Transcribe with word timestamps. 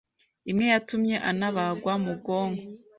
imwe 0.51 0.65
yatumye 0.73 1.15
anabagwa 1.29 1.93
mu 2.03 2.11
bwonko 2.19 2.63